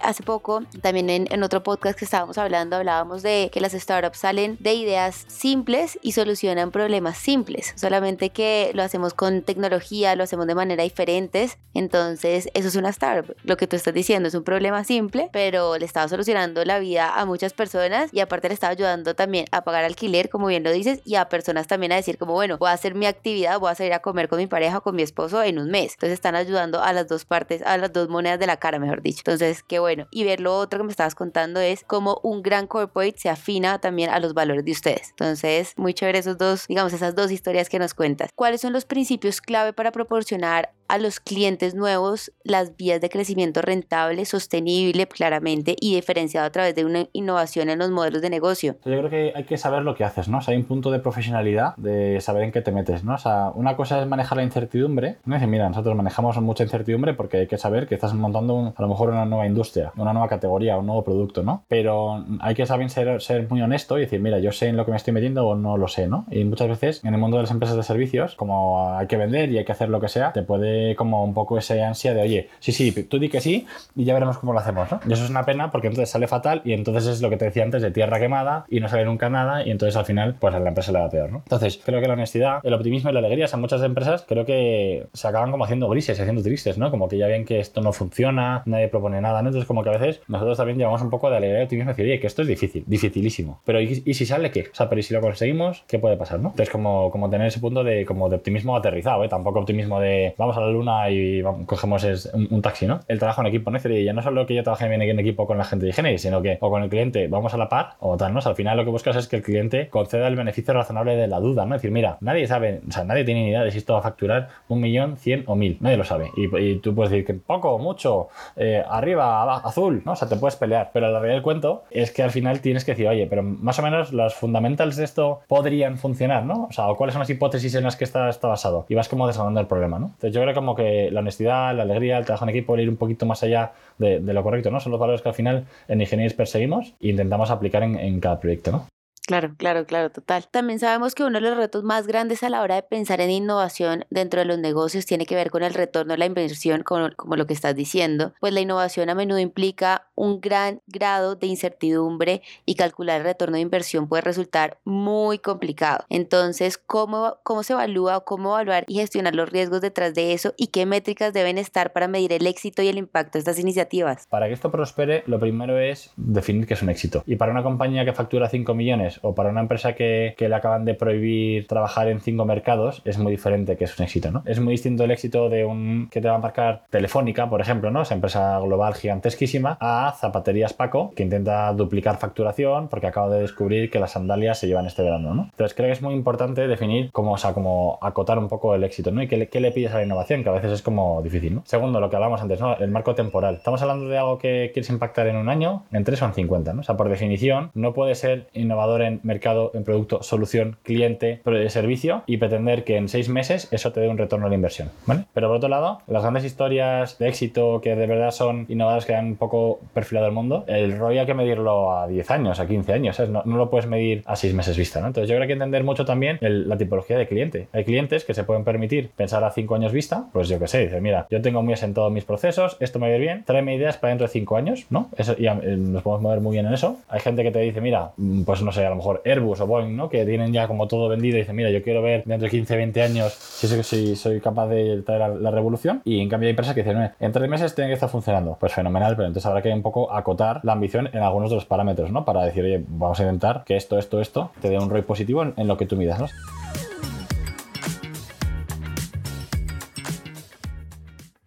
[0.09, 4.57] Hace poco, también en, otro podcast que estábamos hablando, hablábamos de que las startups salen
[4.59, 10.47] de ideas simples y solucionan problemas simples, solamente que lo hacemos con tecnología, lo hacemos
[10.47, 13.37] de manera diferentes, entonces eso es una startup.
[13.45, 17.21] Lo que tú estás diciendo es un problema simple, pero le estaba solucionando la vida
[17.21, 20.73] a muchas personas y aparte le estaba ayudando también a pagar alquiler, como bien lo
[20.73, 23.73] dices, y a personas también a decir como, bueno, voy a hacer mi actividad, voy
[23.73, 25.93] a salir a comer con mi pareja o con mi esposo en un mes.
[25.93, 29.03] Entonces están ayudando a las dos partes, a las dos monedas de la cara, mejor
[29.03, 29.21] dicho.
[29.21, 32.67] Entonces, qué bueno y ver lo otro que me estabas contando es cómo un gran
[32.67, 35.11] corporate se afina también a los valores de ustedes.
[35.11, 38.31] Entonces, muy chévere esos dos, digamos, esas dos historias que nos cuentas.
[38.35, 43.63] ¿Cuáles son los principios clave para proporcionar a los clientes nuevos las vías de crecimiento
[43.63, 48.77] rentable, sostenible claramente y diferenciado a través de una innovación en los modelos de negocio.
[48.85, 50.39] Yo creo que hay que saber lo que haces, ¿no?
[50.39, 53.15] O sea, hay un punto de profesionalidad, de saber en qué te metes, ¿no?
[53.15, 55.35] O sea, una cosa es manejar la incertidumbre, ¿no?
[55.35, 58.89] Dice, mira, nosotros manejamos mucha incertidumbre porque hay que saber que estás montando a lo
[58.89, 61.65] mejor una nueva industria, una nueva categoría, un nuevo producto, ¿no?
[61.69, 64.91] Pero hay que saber ser muy honesto y decir, mira, yo sé en lo que
[64.93, 66.27] me estoy metiendo o no lo sé, ¿no?
[66.31, 69.51] Y muchas veces en el mundo de las empresas de servicios, como hay que vender
[69.51, 72.23] y hay que hacer lo que sea, te puede como un poco esa ansia de,
[72.23, 75.01] oye, sí, sí, tú di que sí y ya veremos cómo lo hacemos, ¿no?
[75.09, 77.47] Y eso es una pena porque entonces sale fatal y entonces es lo que te
[77.47, 80.55] decía antes de tierra quemada y no sale nunca nada y entonces al final pues
[80.55, 81.39] a la empresa le va peor, ¿no?
[81.39, 84.45] Entonces creo que la honestidad, el optimismo y la alegría, o sea, muchas empresas creo
[84.45, 86.91] que se acaban como haciendo grises, haciendo tristes, ¿no?
[86.91, 89.49] Como que ya ven que esto no funciona, nadie propone nada, ¿no?
[89.49, 91.95] Entonces como que a veces nosotros también llevamos un poco de alegría y optimismo y
[91.95, 94.69] decir, oye, que esto es difícil, dificilísimo, pero ¿y, si sale qué?
[94.73, 95.85] O sea, pero ¿y si lo conseguimos?
[95.87, 96.51] ¿Qué puede pasar, no?
[96.51, 99.29] Entonces como, como tener ese punto de, como de optimismo aterrizado, ¿eh?
[99.29, 103.01] Tampoco optimismo de vamos a luna y cogemos un, taxi, ¿no?
[103.09, 103.79] El trabajo en equipo, ¿no?
[103.79, 106.19] Decir, ya no solo que yo trabaje bien en equipo con la gente de higiene,
[106.19, 108.41] sino que o con el cliente vamos a la par o tal, ¿no?
[108.45, 111.41] al final lo que buscas es que el cliente conceda el beneficio razonable de la
[111.41, 111.75] duda, ¿no?
[111.75, 114.01] Es decir, mira, nadie sabe, o sea, nadie tiene ni idea de si esto va
[114.01, 116.31] a facturar un millón, cien o mil, nadie lo sabe.
[116.37, 120.13] Y, tú puedes decir que poco, mucho, eh, arriba, azul, ¿no?
[120.13, 122.85] O sea, te puedes pelear, pero la realidad del cuento es que al final tienes
[122.85, 126.67] que decir, oye, pero más o menos los fundamentals de esto podrían funcionar, ¿no?
[126.71, 128.87] O sea, cuáles son las hipótesis en las que está, está basado.
[128.89, 130.07] Y vas como desarrollando el problema, ¿no?
[130.07, 132.97] Entonces yo creo como que la honestidad, la alegría, el trabajo en equipo, ir un
[132.97, 134.81] poquito más allá de, lo correcto, ¿no?
[134.81, 138.39] Son los valores que al final en ingeniería perseguimos e intentamos aplicar en, en cada
[138.41, 138.87] proyecto, ¿no?
[139.29, 140.49] Claro, claro, claro, total.
[140.51, 143.31] También sabemos que uno de los retos más grandes a la hora de pensar en
[143.31, 147.11] innovación dentro de los negocios tiene que ver con el retorno de la inversión, como,
[147.15, 151.47] como, lo que estás diciendo, pues la innovación a menudo implica un gran grado de
[151.47, 156.07] incertidumbre y calcular el retorno de inversión puede resultar muy complicado.
[156.09, 160.55] Entonces, ¿cómo, cómo se evalúa o cómo evaluar y gestionar los riesgos detrás de eso
[160.57, 164.27] y qué métricas deben estar para medir el éxito y el impacto de estas iniciativas?
[164.29, 167.25] Para que esto prospere, lo primero es definir qué es un éxito.
[167.27, 170.87] Y para una compañía que factura 5 millones o para una empresa que, le acaban
[170.87, 174.43] de prohibir trabajar en cinco mercados es muy diferente que es un éxito, ¿no?
[174.47, 177.91] Es muy distinto el éxito de un que te va a marcar Telefónica, por ejemplo,
[177.91, 178.03] ¿no?
[178.03, 183.91] Esa empresa global gigantesquísima, a Zapaterías Paco, que intenta duplicar facturación porque acaba de descubrir
[183.91, 185.43] que las sandalias se llevan este verano, ¿no?
[185.45, 189.11] Entonces creo que es muy importante definir cómo, sea, como acotar un poco el éxito,
[189.11, 189.23] ¿no?
[189.23, 191.55] Y qué le, qué le pides a la innovación, que a veces es como difícil,
[191.57, 191.63] ¿no?
[191.65, 192.77] Segundo, lo que hablamos antes, ¿no?
[192.77, 193.57] El marco temporal.
[193.57, 196.73] Estamos hablando de algo que quieres impactar en un año, en tres o en 50,
[196.73, 196.81] ¿no?
[196.81, 202.23] O sea, por definición, no puede ser innovador en mercado, en producto, solución, cliente, servicio
[202.27, 204.91] y pretender que en seis meses eso te dé un retorno a la inversión.
[205.07, 209.15] Pero por otro lado, las grandes historias de éxito que de verdad son innovadoras que
[209.15, 212.67] han un poco perfilado el mundo, el ROI hay que medirlo a 10 años, a
[212.67, 214.99] 15 años, No, no, lo puedes medir a seis meses vista.
[214.99, 217.69] Entonces yo creo que hay que entender mucho también la tipología de cliente.
[217.73, 220.79] Hay clientes que se pueden permitir pensar a 5 años vista, pues yo qué sé,
[220.81, 223.75] dice, mira, yo tengo muy asentado mis procesos, esto me va a ir bien, tráeme
[223.75, 225.09] ideas para dentro de 5 años, ¿no?
[225.17, 226.97] Eso, y eh, nos podemos mover muy bien en eso.
[227.09, 229.67] Hay gente que te dice, mira, mm, pues no sé, a lo mejor Airbus o
[229.67, 230.09] Boeing, ¿no?
[230.09, 232.77] Que tienen ya como todo vendido y dicen, mira, yo quiero ver dentro de 15,
[232.77, 236.03] 20 años si soy, capaz de traer la, revolución.
[236.05, 238.57] Y en cambio hay empresas que dicen, en tres meses tiene que estar funcionando.
[238.61, 241.65] Pues fenomenal, pero entonces habrá que un poco acotar la ambición en algunos de los
[241.65, 242.25] parámetros, ¿no?
[242.25, 245.43] Para decir, oye, vamos a intentar que esto, esto, esto te dé un ROI positivo
[245.43, 246.27] en, en lo que tú midas, ¿no?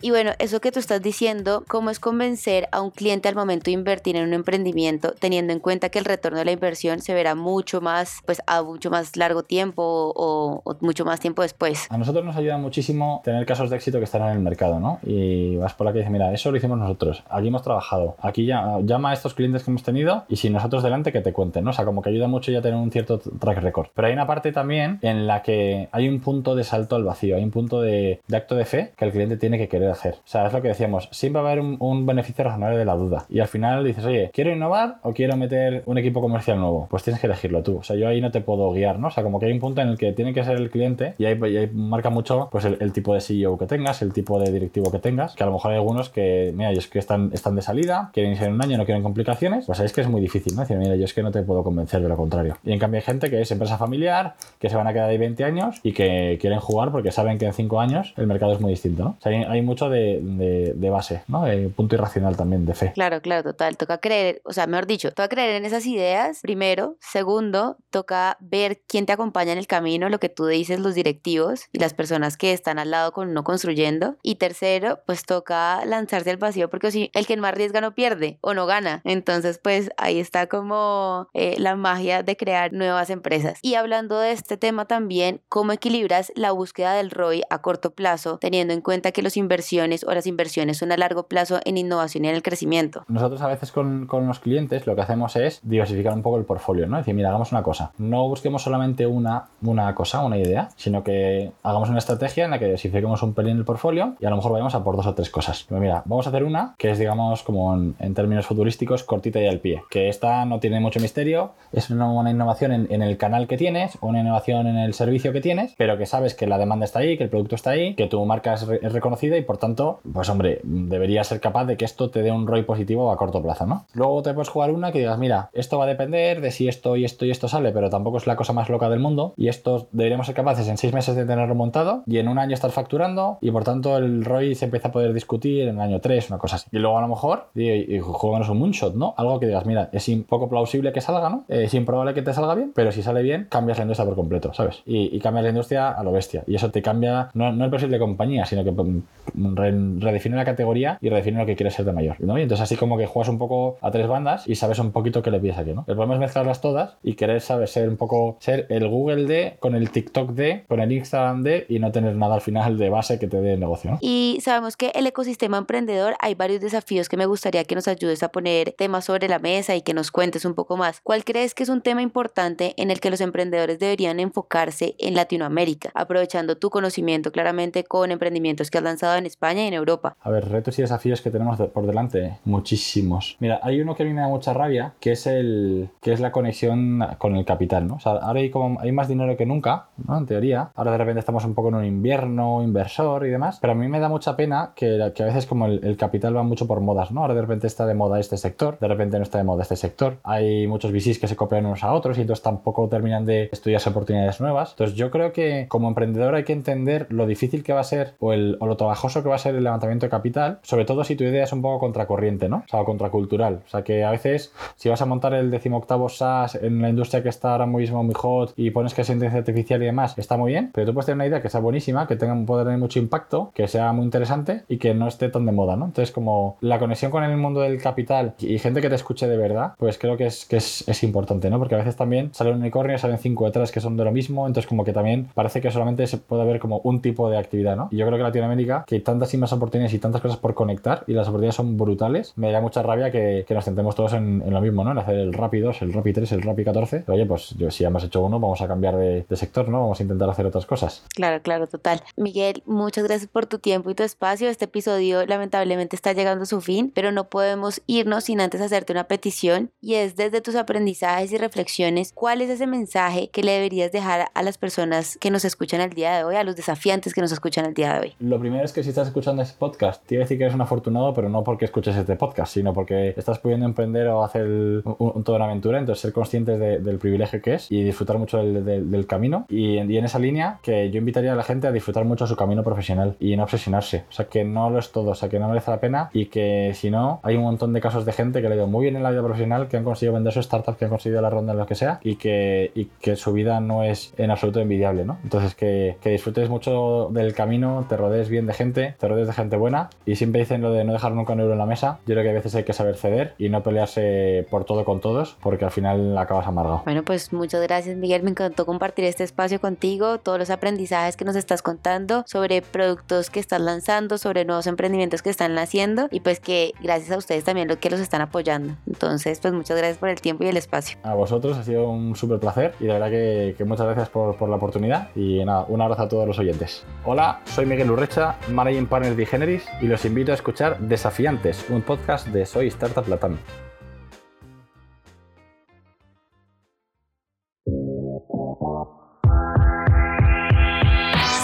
[0.03, 3.65] Y bueno, eso que tú estás diciendo, ¿cómo es convencer a un cliente al momento
[3.65, 7.13] de invertir en un emprendimiento, teniendo en cuenta que el retorno de la inversión se
[7.13, 9.83] verá mucho más, pues a mucho más largo tiempo
[10.15, 11.85] o, mucho más tiempo después?
[11.91, 14.97] A nosotros nos ayuda muchísimo tener casos de éxito que están en el mercado, ¿no?
[15.03, 18.47] Y vas por la que dice, mira, eso lo hicimos nosotros, aquí hemos trabajado, aquí
[18.47, 21.63] ya llama a estos clientes que hemos tenido y si nosotros delante que te cuenten,
[21.63, 21.69] ¿no?
[21.69, 23.89] O sea, como que ayuda mucho ya tener un cierto track record.
[23.93, 27.35] Pero hay una parte también en la que hay un punto de salto al vacío,
[27.35, 30.47] hay un punto de acto de fe que el cliente tiene que querer O sea,
[30.47, 33.25] es lo que decíamos, siempre va a haber un, beneficio razonable de la duda.
[33.30, 36.88] Y al final dices, oye, ¿quiero innovar o quiero meter un equipo comercial nuevo?
[36.89, 37.77] Pues tienes que elegirlo tú.
[37.77, 39.08] O sea, yo ahí no te puedo guiar, ¿no?
[39.08, 41.13] O sea, como que hay un punto en el que tiene que ser el cliente
[41.17, 44.91] y ahí, marca mucho pues el, tipo de CEO que tengas, el tipo de directivo
[44.91, 47.62] que tengas, que a lo mejor hay algunos que, mira, ellos que están, están de
[47.62, 50.62] salida, quieren iniciar un año, no quieren complicaciones, pues es que es muy difícil, ¿no?
[50.62, 52.58] Decir, mira, yo es que no te puedo convencer de lo contrario.
[52.63, 55.17] Y en cambio hay gente que es empresa familiar, que se van a quedar ahí
[55.17, 58.62] 20 años y que quieren jugar porque saben que en 5 años el mercado es
[58.62, 59.10] muy distinto, ¿no?
[59.12, 61.45] O sea, hay, mucho de, de base ¿no?
[61.75, 62.91] punto irracional también de fe.
[62.93, 63.77] Claro, claro, total.
[63.77, 66.97] Toca creer, o sea, mejor dicho, toca creer en esas ideas, primero.
[66.99, 71.67] Segundo, toca ver quién te acompaña en el camino, lo que tú dices, los directivos
[71.71, 74.17] y las personas que están al lado con uno construyendo.
[74.23, 78.37] Y tercero, pues toca lanzarse al vacío, porque si el que más arriesga no pierde
[78.41, 79.01] o no gana.
[79.03, 83.59] Entonces, pues ahí está como eh, la magia de crear nuevas empresas.
[83.61, 88.37] Y hablando de este tema también, ¿cómo equilibras la búsqueda del ROI a corto plazo,
[88.39, 91.77] teniendo en cuenta que los inversores inversiones o las inversiones son a largo plazo en
[91.77, 93.03] innovación y en el crecimiento?
[93.07, 96.45] Nosotros a veces con, con los clientes lo que hacemos es diversificar un poco el
[96.45, 96.97] portfolio, ¿no?
[96.97, 97.91] Es decir, mira, hagamos una cosa.
[97.97, 102.60] No busquemos solamente una, una cosa, una idea, sino que hagamos una estrategia en la
[102.60, 105.13] que diversifiquemos un pelín el portfolio y a lo mejor vayamos a por dos o
[105.13, 105.65] tres cosas.
[105.67, 109.47] Pero mira, vamos a hacer una que es, digamos, como en, términos futurísticos, cortita y
[109.47, 109.84] al pie.
[109.89, 114.19] Que esta no tiene mucho misterio, es una, innovación en, el canal que tienes, una
[114.19, 117.23] innovación en el servicio que tienes, pero que sabes que la demanda está ahí, que
[117.23, 121.28] el producto está ahí, que tu marca es reconocida y por tanto, pues hombre, deberías
[121.28, 123.86] ser capaz de que esto te dé un ROI positivo a corto plazo, ¿no?
[123.93, 126.97] Luego te puedes jugar una que digas, mira, esto va a depender de si esto
[126.97, 129.47] y esto y esto sale, pero tampoco es la cosa más loca del mundo y
[129.47, 132.71] esto deberíamos ser capaces en seis meses de tenerlo montado y en un año estar
[132.71, 136.30] facturando y por tanto el ROI se empieza a poder discutir en el año 3,
[136.30, 136.67] una cosa así.
[136.71, 139.13] Y luego a lo mejor, y, y un moonshot, ¿no?
[139.17, 141.45] Algo que digas, mira, es poco plausible que salga, ¿no?
[141.47, 144.54] Es improbable que te salga bien, pero si sale bien, cambias la industria por completo,
[144.54, 144.82] ¿sabes?
[144.86, 146.43] Y, cambias la industria a lo bestia.
[146.47, 150.45] Y eso te cambia, no, no el perfil de compañía, sino que mm, redefine la
[150.45, 152.17] categoría y redefine lo que quieres ser de mayor.
[152.19, 155.21] Y entonces así como que juegas un poco a tres bandas y sabes un poquito
[155.21, 155.85] qué le pides aquí, ¿no?
[155.87, 157.71] El problema es mezclarlas todas y querer, ¿sabes?
[157.71, 161.65] Ser un poco, ser el Google de, con el TikTok de, con el Instagram de
[161.69, 163.97] y no tener nada al final de base que te dé negocio.
[164.01, 168.23] Y sabemos que el ecosistema emprendedor hay varios desafíos que me gustaría que nos ayudes
[168.23, 171.01] a poner temas sobre la mesa y que nos cuentes un poco más.
[171.01, 175.15] ¿Cuál crees que es un tema importante en el que los emprendedores deberían enfocarse en
[175.15, 180.15] Latinoamérica, aprovechando tu conocimiento claramente con emprendimientos que has lanzado en España y en Europa?
[180.21, 183.38] A ver, retos y desafíos que tenemos por delante, muchísimos.
[183.39, 186.19] Mira, hay uno que a mí me da mucha rabia, que es el que es
[186.19, 187.95] la conexión con el capital, ¿no?
[187.95, 190.17] O sea, ahora hay como hay más dinero que nunca, ¿no?
[190.17, 190.71] En teoría.
[190.75, 193.88] Ahora de repente estamos un poco en un invierno inversor y demás, pero a mí
[193.88, 196.80] me da mucha pena que, que a veces como el, el capital va mucho por
[196.82, 197.21] modas, ¿no?
[197.21, 199.75] Ahora de repente está de moda este sector, de repente no está de moda este
[199.75, 200.17] sector.
[200.23, 203.89] Hay muchos VCs que se copian unos a otros y entonces tampoco terminan de estudiarse
[203.89, 204.71] oportunidades nuevas.
[204.71, 208.15] Entonces yo creo que como emprendedor hay que entender lo difícil que va a ser
[208.19, 211.03] o, el, o lo trabajoso que va a ser el levantamiento de capital, sobre todo
[211.03, 212.63] si tu idea es un poco contracorriente, ¿no?
[212.65, 213.61] O sea, contracultural.
[213.65, 217.23] O sea, que a veces si vas a montar el decimoctavo SaaS en la industria
[217.23, 220.37] que está ahora mismo muy hot y pones que es inteligencia artificial y demás, está
[220.37, 222.79] muy bien, pero tú puedes tener una idea que sea buenísima, que tenga, pueda tener
[222.79, 225.85] mucho impacto, que sea muy interesante y que no esté tan de moda, ¿no?
[225.85, 229.37] Entonces, como la conexión con el mundo del capital y gente que te escuche de
[229.37, 231.59] verdad, pues creo que es, que es, es importante, ¿no?
[231.59, 234.67] Porque a veces también salen unicornios, salen cinco detrás que son de lo mismo, entonces
[234.67, 237.89] como que también parece que solamente se puede ver como un tipo de actividad, ¿no?
[237.91, 240.55] Y yo creo que Latinoamérica, que hay tantas y más oportunidades y tantas cosas por
[240.55, 244.13] conectar y las oportunidades son brutales, me da mucha rabia que, que nos centremos todos
[244.13, 244.91] en, en lo mismo, ¿no?
[244.91, 247.03] En hacer el Rappi 2, el Rappi 3, el Rappi 14.
[247.05, 249.69] Pero oye, pues yo, si ya hemos hecho uno, vamos a cambiar de, de sector,
[249.69, 249.81] ¿no?
[249.81, 251.03] Vamos a intentar hacer otras cosas.
[251.13, 252.01] Claro, claro, total.
[252.17, 254.49] Miguel, muchas gracias por tu tiempo y tu espacio.
[254.49, 258.91] Este episodio lamentablemente está llegando a su fin, pero no podemos irnos sin antes hacerte
[258.91, 263.51] una petición y es desde tus aprendizajes y reflexiones, ¿cuál es ese mensaje que le
[263.51, 267.13] deberías dejar a las personas que nos escuchan el día de hoy, a los desafiantes
[267.13, 268.15] que nos escuchan el día de hoy?
[268.19, 270.55] Lo primero es que si estás escuchando este podcast, te iba a decir que eres
[270.55, 274.41] un afortunado, pero no porque escuches este podcast, sino porque estás pudiendo emprender o hacer
[274.43, 277.83] el- un- un- toda una aventura, entonces ser conscientes de- del privilegio que es y
[277.83, 279.45] disfrutar mucho del, del- del camino.
[279.49, 282.27] Y en, y en esa línea, que yo invitaría a la gente a disfrutar mucho
[282.27, 284.05] su camino profesional y no obsesionarse.
[284.09, 286.25] O sea, que no lo es todo, o sea, que no merece la pena y
[286.27, 288.83] que si no, hay un montón de casos de gente que le ha ido muy
[288.83, 291.29] bien en la vida profesional, que han conseguido vender su startup, que han conseguido la
[291.29, 294.59] ronda en lo que sea y que, y que su vida no es en absoluto
[294.59, 295.17] envidiable, ¿no?
[295.23, 299.34] Entonces, que, que disfrutes mucho del camino, te rodees bien de gente, te rodees de
[299.34, 301.99] gente buena y siempre dicen lo de no dejar nunca un euro en la mesa.
[302.06, 305.01] Yo creo que a veces hay que saber ceder y no pelearse por todo con
[305.01, 306.82] todos porque al final acabas amargado.
[306.86, 311.25] Bueno, pues muchas gracias Miguel, me encantó compartir este espacio contigo, todos los aprendizajes que
[311.25, 316.21] nos estás contando sobre productos que estás lanzando, sobre nuevos emprendimientos que están haciendo y
[316.21, 318.75] pues que gracias a ustedes también lo que los están apoyando.
[318.88, 320.97] Entonces, pues muchas gracias por el tiempo y el espacio.
[321.04, 324.36] A vosotros ha sido un súper placer y de verdad que, que muchas gracias por,
[324.36, 326.84] por la oportunidad y nada, un abrazo a todos los oyentes.
[327.06, 328.36] Hola, soy Miguel Urrecha,
[328.81, 333.07] Managing Partner de Generis y los invito a escuchar Desafiantes, un podcast de Soy Startup
[333.07, 333.37] Latam.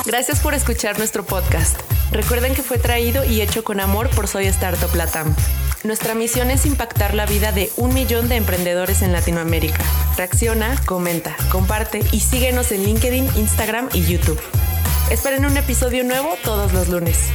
[0.05, 1.79] Gracias por escuchar nuestro podcast.
[2.11, 5.35] Recuerden que fue traído y hecho con amor por Soy Startup Latam.
[5.83, 9.83] Nuestra misión es impactar la vida de un millón de emprendedores en Latinoamérica.
[10.15, 14.39] Reacciona, comenta, comparte y síguenos en LinkedIn, Instagram y YouTube.
[15.09, 17.29] Esperen un episodio nuevo todos los lunes.